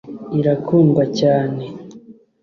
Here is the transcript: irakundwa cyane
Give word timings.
irakundwa 0.39 1.03
cyane 1.19 1.63